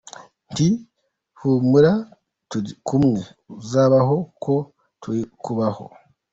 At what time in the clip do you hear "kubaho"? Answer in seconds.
5.43-5.85